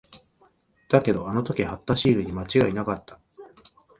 [0.89, 3.19] だけど、あの時貼ったシールに間違いなかった。